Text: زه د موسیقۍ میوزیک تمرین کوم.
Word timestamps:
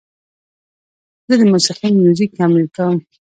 زه 1.27 1.33
د 1.39 1.41
موسیقۍ 1.51 1.91
میوزیک 2.01 2.29
تمرین 2.39 2.67
کوم. 2.75 2.97